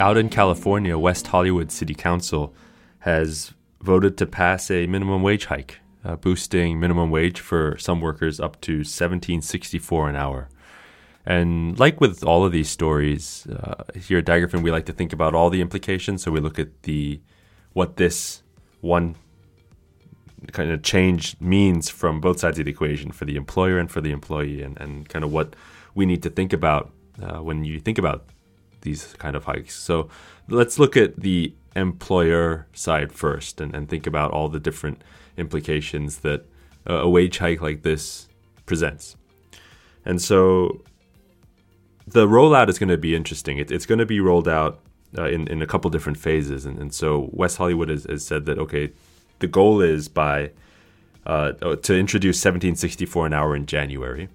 Out 0.00 0.16
in 0.16 0.30
California, 0.30 0.98
West 0.98 1.26
Hollywood 1.26 1.70
City 1.70 1.94
Council 1.94 2.54
has 3.00 3.52
voted 3.82 4.16
to 4.16 4.26
pass 4.26 4.70
a 4.70 4.86
minimum 4.86 5.22
wage 5.22 5.44
hike, 5.46 5.78
uh, 6.04 6.16
boosting 6.16 6.80
minimum 6.80 7.10
wage 7.10 7.40
for 7.40 7.76
some 7.78 8.00
workers 8.00 8.40
up 8.40 8.60
to 8.62 8.78
1764 8.78 10.08
an 10.08 10.16
hour. 10.16 10.48
And 11.26 11.78
like 11.78 12.00
with 12.00 12.24
all 12.24 12.44
of 12.44 12.52
these 12.52 12.70
stories, 12.70 13.46
uh, 13.46 13.84
here 13.94 14.18
at 14.18 14.24
Daggerfin, 14.24 14.62
we 14.62 14.70
like 14.70 14.86
to 14.86 14.92
think 14.92 15.12
about 15.12 15.34
all 15.34 15.50
the 15.50 15.60
implications. 15.60 16.22
So 16.22 16.30
we 16.30 16.40
look 16.40 16.58
at 16.58 16.82
the 16.84 17.20
what 17.72 17.96
this 17.96 18.42
one 18.80 19.16
kind 20.52 20.70
of 20.70 20.82
change 20.82 21.36
means 21.40 21.90
from 21.90 22.20
both 22.20 22.40
sides 22.40 22.58
of 22.58 22.64
the 22.64 22.70
equation 22.70 23.12
for 23.12 23.26
the 23.26 23.36
employer 23.36 23.78
and 23.78 23.90
for 23.90 24.00
the 24.00 24.10
employee, 24.10 24.62
and, 24.62 24.80
and 24.80 25.08
kind 25.08 25.24
of 25.24 25.32
what 25.32 25.54
we 25.94 26.06
need 26.06 26.22
to 26.22 26.30
think 26.30 26.52
about 26.52 26.90
uh, 27.22 27.42
when 27.42 27.64
you 27.64 27.80
think 27.80 27.98
about 27.98 28.24
these 28.82 29.14
kind 29.14 29.36
of 29.36 29.44
hikes. 29.44 29.74
So 29.76 30.08
let's 30.48 30.78
look 30.78 30.96
at 30.96 31.20
the 31.20 31.54
employer 31.76 32.66
side 32.72 33.12
first 33.12 33.60
and, 33.60 33.74
and 33.74 33.88
think 33.88 34.06
about 34.06 34.30
all 34.30 34.48
the 34.48 34.60
different 34.60 35.02
implications 35.36 36.18
that 36.18 36.46
a 36.86 37.08
wage 37.08 37.38
hike 37.38 37.60
like 37.60 37.82
this 37.82 38.28
presents. 38.66 39.16
And 40.04 40.20
so 40.20 40.82
the 42.06 42.26
rollout 42.26 42.68
is 42.68 42.78
going 42.78 42.88
to 42.88 42.98
be 42.98 43.14
interesting. 43.14 43.58
It, 43.58 43.70
it's 43.70 43.86
going 43.86 43.98
to 43.98 44.06
be 44.06 44.20
rolled 44.20 44.48
out 44.48 44.80
uh, 45.16 45.24
in, 45.24 45.46
in 45.48 45.62
a 45.62 45.66
couple 45.66 45.90
different 45.90 46.18
phases. 46.18 46.66
And, 46.66 46.78
and 46.78 46.94
so 46.94 47.28
West 47.32 47.58
Hollywood 47.58 47.88
has, 47.88 48.04
has, 48.04 48.24
said 48.24 48.46
that, 48.46 48.58
okay, 48.58 48.92
the 49.40 49.46
goal 49.46 49.80
is 49.80 50.08
by 50.08 50.52
uh, 51.26 51.52
to 51.52 51.96
introduce 51.96 52.36
1764 52.36 53.26
an 53.26 53.32
hour 53.34 53.54
in 53.54 53.66
January 53.66 54.28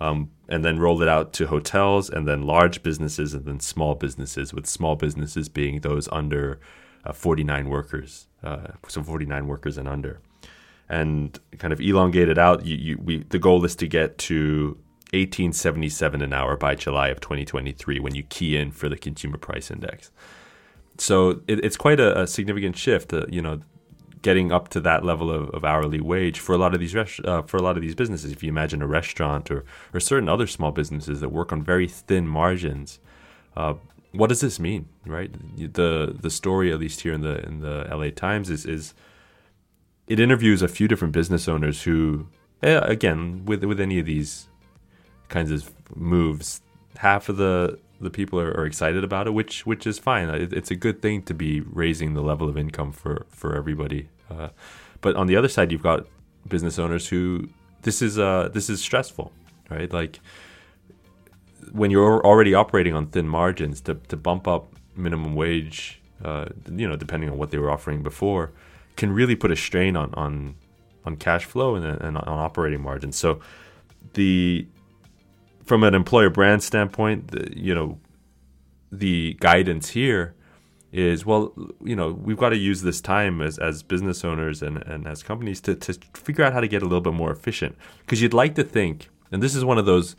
um, 0.00 0.30
and 0.48 0.64
then 0.64 0.78
rolled 0.78 1.02
it 1.02 1.08
out 1.08 1.32
to 1.34 1.46
hotels 1.46 2.10
and 2.10 2.28
then 2.28 2.42
large 2.42 2.82
businesses 2.82 3.34
and 3.34 3.44
then 3.44 3.60
small 3.60 3.94
businesses, 3.94 4.52
with 4.52 4.66
small 4.66 4.96
businesses 4.96 5.48
being 5.48 5.80
those 5.80 6.08
under 6.12 6.60
uh, 7.04 7.12
49 7.12 7.68
workers, 7.68 8.26
uh, 8.42 8.68
so 8.88 9.02
49 9.02 9.46
workers 9.46 9.78
and 9.78 9.88
under. 9.88 10.20
And 10.88 11.38
kind 11.58 11.72
of 11.72 11.80
elongated 11.80 12.38
out, 12.38 12.66
you, 12.66 12.76
you, 12.76 12.98
we, 13.02 13.22
the 13.22 13.38
goal 13.38 13.64
is 13.64 13.74
to 13.76 13.86
get 13.86 14.18
to 14.18 14.76
1877 15.12 16.22
an 16.22 16.32
hour 16.32 16.56
by 16.56 16.74
July 16.74 17.08
of 17.08 17.20
2023 17.20 18.00
when 18.00 18.14
you 18.14 18.22
key 18.24 18.56
in 18.56 18.70
for 18.70 18.88
the 18.88 18.96
consumer 18.96 19.38
price 19.38 19.70
index. 19.70 20.10
So 20.98 21.42
it, 21.46 21.64
it's 21.64 21.76
quite 21.76 22.00
a, 22.00 22.22
a 22.22 22.26
significant 22.26 22.76
shift. 22.76 23.12
Uh, 23.12 23.26
you 23.28 23.40
know, 23.40 23.60
getting 24.24 24.50
up 24.50 24.68
to 24.70 24.80
that 24.80 25.04
level 25.04 25.30
of, 25.30 25.50
of 25.50 25.64
hourly 25.64 26.00
wage 26.00 26.40
for 26.40 26.54
a 26.54 26.58
lot 26.58 26.72
of 26.74 26.80
these 26.80 26.96
uh, 26.96 27.42
for 27.42 27.58
a 27.58 27.62
lot 27.62 27.76
of 27.76 27.82
these 27.82 27.94
businesses. 27.94 28.32
If 28.32 28.42
you 28.42 28.48
imagine 28.48 28.82
a 28.82 28.86
restaurant 28.86 29.50
or 29.50 29.64
or 29.92 30.00
certain 30.00 30.28
other 30.28 30.48
small 30.48 30.72
businesses 30.72 31.20
that 31.20 31.28
work 31.28 31.52
on 31.52 31.62
very 31.62 31.86
thin 31.86 32.26
margins, 32.26 32.98
uh, 33.56 33.74
what 34.12 34.28
does 34.28 34.40
this 34.40 34.58
mean, 34.58 34.88
right? 35.06 35.30
The 35.56 36.16
the 36.18 36.30
story, 36.30 36.72
at 36.72 36.80
least 36.80 37.02
here 37.02 37.12
in 37.12 37.20
the 37.20 37.44
in 37.46 37.60
the 37.60 37.86
LA 37.90 38.10
Times, 38.10 38.48
is 38.48 38.64
is 38.64 38.94
it 40.08 40.18
interviews 40.18 40.62
a 40.62 40.68
few 40.68 40.88
different 40.88 41.12
business 41.12 41.46
owners 41.46 41.82
who, 41.82 42.26
eh, 42.62 42.80
again, 42.82 43.44
with 43.44 43.62
with 43.62 43.78
any 43.78 43.98
of 43.98 44.06
these 44.06 44.48
kinds 45.28 45.50
of 45.50 45.70
moves, 45.94 46.62
half 46.96 47.28
of 47.28 47.36
the 47.36 47.78
the 48.00 48.10
people 48.10 48.40
are, 48.40 48.52
are, 48.58 48.66
excited 48.66 49.04
about 49.04 49.26
it, 49.26 49.30
which 49.30 49.66
which 49.66 49.86
is 49.86 49.98
fine. 49.98 50.28
It, 50.30 50.52
it's 50.52 50.70
a 50.70 50.76
good 50.76 51.02
thing 51.02 51.22
to 51.22 51.34
be 51.34 51.60
raising 51.60 52.14
the 52.14 52.22
level 52.22 52.48
of 52.48 52.56
income 52.56 52.92
for 52.92 53.26
for 53.28 53.54
everybody. 53.54 54.08
Uh, 54.30 54.48
but 55.00 55.16
on 55.16 55.26
the 55.26 55.36
other 55.36 55.48
side, 55.48 55.70
you've 55.72 55.82
got 55.82 56.06
business 56.48 56.78
owners 56.78 57.08
who 57.08 57.48
this 57.82 58.02
is 58.02 58.18
uh 58.18 58.48
this 58.52 58.68
is 58.68 58.80
stressful, 58.80 59.32
right? 59.70 59.92
Like 59.92 60.20
when 61.72 61.90
you're 61.90 62.24
already 62.24 62.54
operating 62.54 62.94
on 62.94 63.06
thin 63.06 63.28
margins, 63.28 63.80
to 63.82 63.94
to 64.08 64.16
bump 64.16 64.48
up 64.48 64.72
minimum 64.96 65.34
wage, 65.34 66.00
uh, 66.24 66.46
you 66.70 66.88
know, 66.88 66.96
depending 66.96 67.30
on 67.30 67.38
what 67.38 67.50
they 67.50 67.58
were 67.58 67.70
offering 67.70 68.02
before, 68.02 68.52
can 68.96 69.12
really 69.12 69.36
put 69.36 69.50
a 69.50 69.56
strain 69.56 69.96
on 69.96 70.12
on 70.14 70.56
on 71.04 71.16
cash 71.16 71.44
flow 71.44 71.74
and, 71.74 71.84
and 71.84 72.16
on 72.16 72.38
operating 72.38 72.80
margins. 72.80 73.16
So 73.16 73.40
the 74.14 74.66
from 75.64 75.82
an 75.82 75.94
employer 75.94 76.30
brand 76.30 76.62
standpoint, 76.62 77.28
the, 77.28 77.58
you 77.58 77.74
know, 77.74 77.98
the 78.92 79.36
guidance 79.40 79.90
here 79.90 80.34
is 80.94 81.26
well, 81.26 81.52
you 81.82 81.96
know, 81.96 82.12
we've 82.12 82.36
got 82.36 82.50
to 82.50 82.56
use 82.56 82.82
this 82.82 83.00
time 83.00 83.42
as, 83.42 83.58
as 83.58 83.82
business 83.82 84.24
owners 84.24 84.62
and, 84.62 84.78
and 84.86 85.08
as 85.08 85.24
companies 85.24 85.60
to, 85.60 85.74
to 85.74 85.92
figure 86.14 86.44
out 86.44 86.52
how 86.52 86.60
to 86.60 86.68
get 86.68 86.82
a 86.82 86.84
little 86.84 87.00
bit 87.00 87.12
more 87.12 87.32
efficient. 87.32 87.76
Because 87.98 88.22
you'd 88.22 88.32
like 88.32 88.54
to 88.54 88.62
think, 88.62 89.08
and 89.32 89.42
this 89.42 89.56
is 89.56 89.64
one 89.64 89.76
of 89.76 89.86
those 89.86 90.14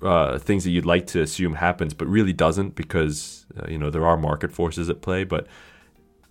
uh, 0.00 0.38
things 0.38 0.64
that 0.64 0.70
you'd 0.70 0.86
like 0.86 1.06
to 1.08 1.20
assume 1.20 1.56
happens, 1.56 1.92
but 1.92 2.08
really 2.08 2.32
doesn't 2.32 2.74
because, 2.74 3.44
uh, 3.60 3.66
you 3.68 3.76
know, 3.76 3.90
there 3.90 4.06
are 4.06 4.16
market 4.16 4.50
forces 4.50 4.88
at 4.88 5.02
play. 5.02 5.24
But 5.24 5.46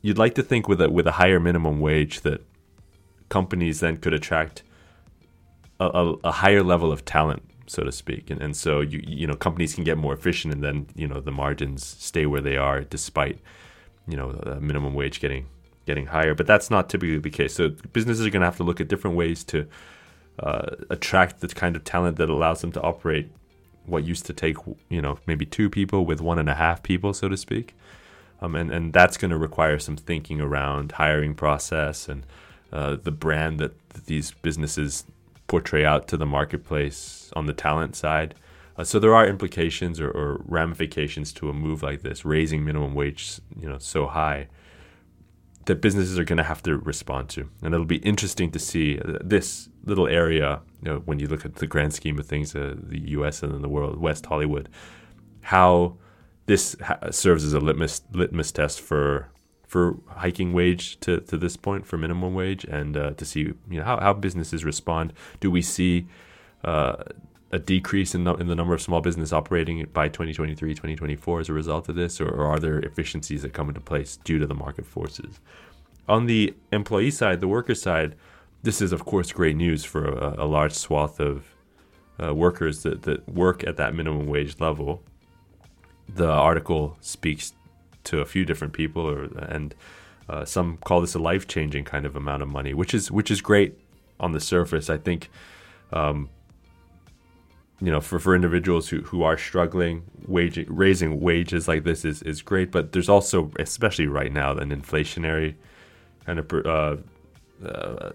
you'd 0.02 0.18
like 0.18 0.34
to 0.36 0.44
think 0.44 0.68
with 0.68 0.82
a, 0.82 0.90
with 0.90 1.06
a 1.06 1.14
higher 1.14 1.40
minimum 1.40 1.80
wage 1.80 2.22
that 2.22 2.44
companies 3.30 3.80
then 3.80 3.98
could 3.98 4.16
attract 4.16 4.64
a, 5.80 5.86
a, 5.86 6.14
a 6.24 6.32
higher 6.32 6.64
level 6.64 6.92
of 6.92 7.06
talent 7.06 7.44
so 7.72 7.84
to 7.84 7.92
speak. 7.92 8.30
And, 8.30 8.42
and 8.42 8.56
so 8.56 8.82
you 8.82 9.02
you 9.08 9.26
know 9.26 9.36
companies 9.36 9.74
can 9.74 9.84
get 9.84 9.98
more 9.98 10.14
efficient, 10.14 10.54
and 10.54 10.64
then 10.64 10.88
you 10.96 11.08
know 11.08 11.20
the 11.20 11.32
margins 11.32 11.86
stay 11.86 12.26
where 12.26 12.42
they 12.42 12.58
are 12.58 12.82
despite 12.82 13.40
you 14.08 14.18
know 14.18 14.58
minimum 14.60 14.94
wage 14.94 15.20
getting 15.20 15.48
getting 15.86 16.08
higher. 16.08 16.36
But 16.36 16.48
that's 16.48 16.70
not 16.70 16.90
typically 16.90 17.18
the 17.18 17.30
case. 17.30 17.56
So 17.56 17.70
businesses 17.94 18.26
are 18.26 18.30
going 18.30 18.42
to 18.42 18.48
have 18.48 18.58
to 18.58 18.64
look 18.64 18.82
at 18.82 18.88
different 18.88 19.16
ways 19.16 19.44
to 19.46 19.68
uh, 20.40 20.76
attract 20.90 21.40
the 21.40 21.48
kind 21.48 21.76
of 21.76 21.84
talent 21.84 22.18
that 22.18 22.30
allows 22.30 22.62
them 22.62 22.72
to 22.74 22.82
operate 22.82 23.32
what 23.86 24.04
used 24.04 24.26
to 24.28 24.34
take 24.34 24.58
you 24.90 25.02
know 25.02 25.18
maybe 25.26 25.46
two 25.46 25.70
people 25.70 26.06
with 26.06 26.22
one 26.22 26.40
and 26.40 26.50
a 26.50 26.56
half 26.56 26.84
people, 26.84 27.14
so 27.14 27.30
to 27.30 27.38
speak. 27.38 27.74
Um, 28.42 28.56
and 28.56 28.70
and 28.70 28.92
that's 28.92 29.18
going 29.18 29.32
to 29.32 29.38
require 29.38 29.80
some 29.80 29.96
thinking 29.96 30.42
around 30.42 30.94
hiring 30.94 31.36
process 31.36 32.10
and 32.10 32.26
uh, 32.74 32.98
the 33.02 33.12
brand 33.12 33.60
that 33.60 33.74
these 34.08 34.32
businesses 34.32 35.06
portray 35.52 35.84
out 35.84 36.08
to 36.08 36.16
the 36.16 36.26
marketplace 36.26 37.30
on 37.36 37.46
the 37.46 37.52
talent 37.52 37.94
side. 37.94 38.34
Uh, 38.78 38.86
so 38.86 39.00
there 39.00 39.14
are 39.14 39.28
implications 39.28 40.00
or, 40.00 40.10
or, 40.10 40.42
ramifications 40.46 41.34
to 41.34 41.50
a 41.50 41.54
move 41.54 41.84
like 41.84 42.04
this, 42.04 42.24
raising 42.24 42.64
minimum 42.64 42.96
wage, 42.96 43.42
you 43.60 43.68
know, 43.68 43.78
so 43.78 44.08
high 44.08 44.48
that 45.66 45.82
businesses 45.82 46.18
are 46.18 46.24
going 46.24 46.38
to 46.38 46.50
have 46.54 46.64
to 46.64 46.78
respond 46.78 47.28
to, 47.30 47.50
and 47.62 47.74
it'll 47.74 47.86
be 47.86 47.98
interesting 47.98 48.50
to 48.50 48.60
see 48.60 48.98
uh, 49.00 49.18
this 49.22 49.70
little 49.84 50.08
area. 50.08 50.62
You 50.82 50.90
know, 50.90 51.00
when 51.00 51.20
you 51.20 51.28
look 51.28 51.44
at 51.46 51.56
the 51.56 51.68
grand 51.68 51.94
scheme 51.94 52.18
of 52.18 52.26
things, 52.26 52.56
uh, 52.56 52.76
the 52.82 53.02
U.S. 53.18 53.44
and 53.44 53.54
then 53.54 53.62
the 53.62 53.70
world, 53.70 54.00
West 54.00 54.26
Hollywood, 54.26 54.70
how 55.42 55.98
this 56.46 56.78
ha- 56.82 57.12
serves 57.12 57.44
as 57.44 57.54
a 57.54 57.60
litmus 57.60 58.02
litmus 58.14 58.52
test 58.54 58.80
for 58.80 59.30
for 59.72 59.96
hiking 60.18 60.52
wage 60.52 61.00
to, 61.00 61.22
to 61.22 61.38
this 61.38 61.56
point 61.56 61.88
for 61.88 61.98
minimum 61.98 62.34
wage 62.34 62.66
and 62.66 62.98
uh, 62.98 63.12
to 63.12 63.24
see 63.24 63.40
you 63.40 63.80
know 63.80 63.86
how, 63.86 63.98
how 64.02 64.12
businesses 64.12 64.66
respond. 64.66 65.14
Do 65.40 65.50
we 65.50 65.62
see 65.62 66.08
uh, 66.66 66.96
a 67.54 67.58
decrease 67.58 68.14
in 68.14 68.26
the, 68.26 68.34
in 68.34 68.48
the 68.48 68.56
number 68.56 68.74
of 68.74 68.82
small 68.82 69.00
business 69.00 69.32
operating 69.32 69.88
by 69.94 70.10
2023, 70.10 70.72
2024 70.72 71.40
as 71.40 71.48
a 71.48 71.54
result 71.54 71.88
of 71.88 71.96
this, 71.96 72.20
or, 72.20 72.28
or 72.28 72.48
are 72.48 72.60
there 72.60 72.80
efficiencies 72.80 73.44
that 73.44 73.54
come 73.54 73.70
into 73.70 73.80
place 73.80 74.18
due 74.18 74.38
to 74.40 74.46
the 74.46 74.54
market 74.54 74.86
forces? 74.86 75.40
On 76.06 76.26
the 76.26 76.54
employee 76.74 77.10
side, 77.10 77.40
the 77.40 77.48
worker 77.48 77.74
side, 77.74 78.18
this 78.64 78.82
is 78.82 78.92
of 78.92 79.06
course 79.06 79.32
great 79.32 79.56
news 79.56 79.86
for 79.86 80.04
a, 80.06 80.44
a 80.44 80.48
large 80.48 80.74
swath 80.74 81.22
of 81.22 81.56
uh, 82.22 82.36
workers 82.36 82.84
that, 82.84 83.04
that 83.04 83.26
work 83.30 83.66
at 83.66 83.78
that 83.78 83.96
minimum 83.96 84.28
wage 84.28 84.60
level. 84.60 85.02
The 86.14 86.30
article 86.30 86.98
speaks 87.00 87.54
to 88.04 88.20
a 88.20 88.26
few 88.26 88.46
different 88.46 88.74
people, 88.74 89.04
or 89.08 89.24
and 89.50 89.76
uh, 90.30 90.46
some 90.46 90.78
call 90.78 91.02
this 91.02 91.16
a 91.16 91.20
life 91.20 91.48
changing 91.48 91.86
kind 91.86 92.06
of 92.06 92.16
amount 92.16 92.42
of 92.44 92.50
money, 92.50 92.74
which 92.74 92.94
is 92.94 93.12
which 93.12 93.32
is 93.32 93.42
great 93.42 93.78
on 94.20 94.32
the 94.32 94.40
surface. 94.40 94.90
I 94.90 94.98
think, 94.98 95.30
um, 95.92 96.30
you 97.82 97.92
know, 97.92 98.00
for, 98.00 98.20
for 98.20 98.36
individuals 98.36 98.90
who, 98.90 99.02
who 99.02 99.24
are 99.24 99.38
struggling, 99.38 100.04
wage 100.28 100.64
raising 100.68 101.20
wages 101.20 101.68
like 101.68 101.84
this 101.84 102.06
is, 102.06 102.22
is 102.22 102.42
great. 102.42 102.72
But 102.72 102.92
there's 102.92 103.10
also, 103.10 103.52
especially 103.60 104.08
right 104.08 104.32
now, 104.32 104.52
an 104.52 104.70
inflationary 104.70 105.56
kind 106.26 106.40
of 106.40 106.54
uh, 106.54 106.98
uh, 107.68 108.12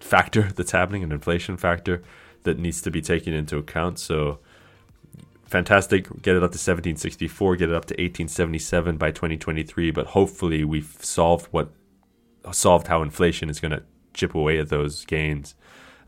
factor 0.00 0.42
that's 0.42 0.72
happening, 0.72 1.04
an 1.04 1.12
inflation 1.12 1.56
factor 1.56 2.02
that 2.42 2.58
needs 2.58 2.82
to 2.82 2.90
be 2.90 3.00
taken 3.00 3.32
into 3.32 3.56
account. 3.56 3.98
So 3.98 4.40
fantastic. 5.46 6.04
Get 6.22 6.36
it 6.36 6.42
up 6.42 6.52
to 6.52 6.58
1764, 6.58 7.56
get 7.56 7.68
it 7.70 7.74
up 7.74 7.86
to 7.86 7.94
1877 7.94 8.96
by 8.96 9.10
2023. 9.10 9.90
But 9.90 10.08
hopefully, 10.08 10.64
we've 10.64 10.96
solved 11.00 11.46
what 11.52 11.72
solved 12.52 12.86
how 12.86 13.02
inflation 13.02 13.50
is 13.50 13.60
going 13.60 13.72
to 13.72 13.82
chip 14.14 14.34
away 14.34 14.58
at 14.58 14.68
those 14.68 15.04
gains, 15.04 15.54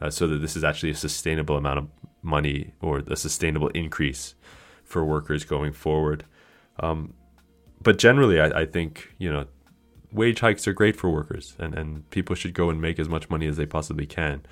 uh, 0.01 0.11
so 0.11 0.27
that 0.29 0.39
this 0.39 0.57
is 0.57 0.65
actually 0.65 0.91
a 0.91 0.95
sustainable 0.95 1.57
amount 1.57 1.79
of 1.79 1.89
money 2.23 2.73
or 2.81 2.99
a 2.99 3.17
sustainable 3.17 3.69
increase 3.69 4.35
for 4.85 5.05
workers 5.05 5.45
going 5.45 5.73
forward. 5.73 6.25
Um, 6.81 7.15
but 7.83 7.99
generally, 7.99 8.41
I, 8.41 8.61
I 8.61 8.67
think 8.67 9.15
you 9.19 9.31
know 9.33 9.47
wage 10.13 10.41
hikes 10.41 10.67
are 10.67 10.73
great 10.73 10.97
for 10.97 11.11
workers, 11.11 11.55
and, 11.59 11.75
and 11.75 12.09
people 12.11 12.35
should 12.35 12.55
go 12.55 12.71
and 12.71 12.81
make 12.81 12.99
as 12.99 13.09
much 13.09 13.29
money 13.31 13.47
as 13.47 13.57
they 13.57 13.67
possibly 13.67 14.07
can. 14.07 14.43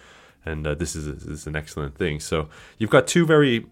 And 0.44 0.66
uh, 0.66 0.74
this 0.74 0.94
is, 0.94 1.06
this 1.06 1.24
is 1.24 1.46
an 1.48 1.56
excellent 1.56 1.96
thing. 1.96 2.20
So 2.20 2.48
you've 2.78 2.90
got 2.90 3.08
two 3.08 3.26
very 3.26 3.66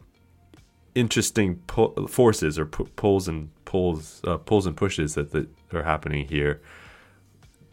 interesting 0.95 1.61
forces 2.09 2.59
or 2.59 2.67
pu- 2.67 2.87
pulls 2.97 3.29
and 3.29 3.51
pulls 3.65 4.21
uh, 4.25 4.39
pulls 4.39 4.67
and 4.67 4.77
pushes 4.77 5.15
that, 5.15 5.33
that 5.33 5.49
are 5.73 5.83
happening 5.83 6.27
here. 6.29 6.61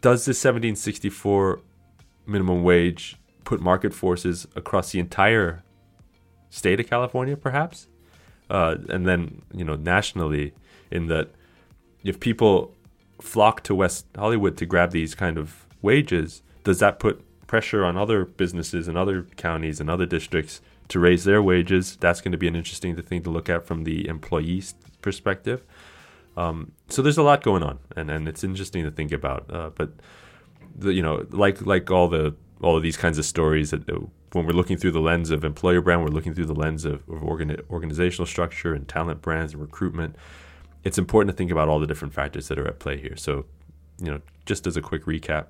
Does 0.00 0.24
the 0.24 0.30
1764 0.30 1.60
minimum 2.26 2.62
wage 2.62 3.16
put 3.44 3.60
market 3.60 3.94
forces 3.94 4.46
across 4.56 4.90
the 4.92 4.98
entire 4.98 5.62
state 6.50 6.80
of 6.80 6.88
California, 6.88 7.36
perhaps? 7.36 7.88
Uh, 8.50 8.76
and 8.88 9.06
then 9.06 9.42
you 9.54 9.64
know 9.64 9.76
nationally, 9.76 10.52
in 10.90 11.06
that 11.06 11.30
if 12.02 12.18
people 12.18 12.74
flock 13.20 13.62
to 13.62 13.74
West 13.74 14.06
Hollywood 14.16 14.56
to 14.56 14.66
grab 14.66 14.90
these 14.90 15.14
kind 15.14 15.38
of 15.38 15.66
wages, 15.80 16.42
does 16.64 16.80
that 16.80 16.98
put 16.98 17.24
pressure 17.46 17.84
on 17.84 17.96
other 17.96 18.24
businesses 18.24 18.88
and 18.88 18.96
other 18.96 19.24
counties 19.36 19.80
and 19.80 19.88
other 19.88 20.06
districts 20.06 20.60
to 20.92 20.98
raise 20.98 21.24
their 21.24 21.42
wages? 21.42 21.96
That's 21.96 22.20
going 22.20 22.32
to 22.32 22.38
be 22.38 22.48
an 22.48 22.56
interesting 22.56 22.94
thing 23.02 23.22
to 23.22 23.30
look 23.30 23.48
at 23.48 23.66
from 23.66 23.84
the 23.84 24.06
employee's 24.08 24.74
perspective. 25.00 25.64
Um, 26.36 26.72
so 26.88 27.02
there's 27.02 27.18
a 27.18 27.22
lot 27.22 27.42
going 27.42 27.62
on, 27.62 27.78
and, 27.96 28.10
and 28.10 28.28
it's 28.28 28.44
interesting 28.44 28.84
to 28.84 28.90
think 28.90 29.12
about. 29.12 29.52
Uh, 29.52 29.70
but 29.74 29.90
the, 30.74 30.92
you 30.92 31.02
know, 31.02 31.26
like 31.30 31.64
like 31.66 31.90
all 31.90 32.08
the 32.08 32.34
all 32.62 32.76
of 32.76 32.82
these 32.82 32.96
kinds 32.96 33.18
of 33.18 33.24
stories 33.24 33.70
that 33.70 33.88
uh, 33.90 33.98
when 34.32 34.46
we're 34.46 34.52
looking 34.52 34.76
through 34.76 34.92
the 34.92 35.00
lens 35.00 35.30
of 35.30 35.44
employer 35.44 35.80
brand, 35.80 36.02
we're 36.02 36.08
looking 36.08 36.34
through 36.34 36.46
the 36.46 36.54
lens 36.54 36.84
of, 36.84 37.06
of 37.08 37.22
organizational 37.22 38.26
structure 38.26 38.74
and 38.74 38.88
talent 38.88 39.20
brands 39.20 39.52
and 39.52 39.60
recruitment. 39.60 40.16
It's 40.84 40.98
important 40.98 41.30
to 41.34 41.36
think 41.36 41.50
about 41.50 41.68
all 41.68 41.78
the 41.78 41.86
different 41.86 42.14
factors 42.14 42.48
that 42.48 42.58
are 42.58 42.66
at 42.66 42.78
play 42.78 42.98
here. 42.98 43.16
So, 43.16 43.44
you 43.98 44.10
know, 44.10 44.20
just 44.46 44.66
as 44.66 44.76
a 44.76 44.82
quick 44.82 45.04
recap, 45.04 45.48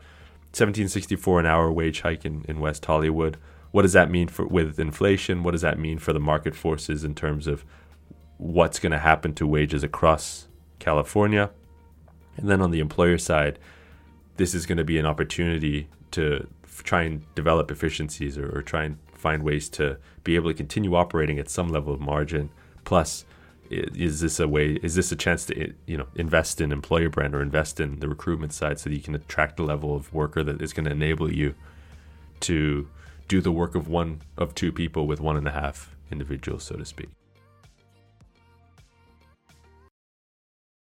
1764 0.52 1.40
an 1.40 1.46
hour 1.46 1.70
wage 1.70 2.00
hike 2.00 2.24
in, 2.24 2.44
in 2.48 2.60
West 2.60 2.84
Hollywood. 2.84 3.38
What 3.72 3.82
does 3.82 3.94
that 3.94 4.10
mean 4.10 4.28
for 4.28 4.46
with 4.46 4.78
inflation? 4.78 5.42
What 5.42 5.52
does 5.52 5.62
that 5.62 5.78
mean 5.78 5.98
for 5.98 6.12
the 6.12 6.20
market 6.20 6.54
forces 6.54 7.04
in 7.04 7.14
terms 7.14 7.46
of 7.46 7.64
what's 8.36 8.78
going 8.78 8.92
to 8.92 8.98
happen 8.98 9.34
to 9.34 9.46
wages 9.46 9.82
across 9.82 10.46
California? 10.78 11.50
And 12.36 12.48
then 12.48 12.60
on 12.60 12.70
the 12.70 12.80
employer 12.80 13.18
side, 13.18 13.58
this 14.36 14.54
is 14.54 14.66
going 14.66 14.78
to 14.78 14.84
be 14.84 14.98
an 14.98 15.06
opportunity 15.06 15.88
to 16.12 16.46
try 16.84 17.02
and 17.02 17.22
develop 17.34 17.70
efficiencies 17.70 18.38
or, 18.38 18.58
or, 18.58 18.62
try 18.62 18.84
and 18.84 18.98
find 19.12 19.42
ways 19.42 19.68
to 19.68 19.98
be 20.24 20.36
able 20.36 20.50
to 20.50 20.54
continue 20.54 20.94
operating 20.94 21.38
at 21.38 21.48
some 21.48 21.68
level 21.68 21.92
of 21.92 22.00
margin. 22.00 22.50
Plus, 22.84 23.24
is 23.70 24.20
this 24.20 24.40
a 24.40 24.48
way? 24.48 24.72
Is 24.82 24.94
this 24.94 25.12
a 25.12 25.16
chance 25.16 25.46
to 25.46 25.72
you 25.86 25.96
know 25.96 26.06
invest 26.14 26.60
in 26.60 26.72
employer 26.72 27.08
brand 27.08 27.34
or 27.34 27.40
invest 27.40 27.80
in 27.80 28.00
the 28.00 28.08
recruitment 28.08 28.52
side 28.52 28.78
so 28.78 28.90
that 28.90 28.96
you 28.96 29.02
can 29.02 29.14
attract 29.14 29.56
the 29.56 29.62
level 29.62 29.94
of 29.94 30.12
worker 30.12 30.42
that 30.42 30.60
is 30.60 30.72
going 30.72 30.84
to 30.84 30.90
enable 30.90 31.32
you 31.32 31.54
to 32.40 32.88
do 33.28 33.40
the 33.40 33.52
work 33.52 33.74
of 33.74 33.88
one 33.88 34.22
of 34.36 34.54
two 34.54 34.72
people 34.72 35.06
with 35.06 35.20
one 35.20 35.36
and 35.36 35.48
a 35.48 35.52
half 35.52 35.94
individuals, 36.10 36.64
so 36.64 36.76
to 36.76 36.84
speak. 36.84 37.08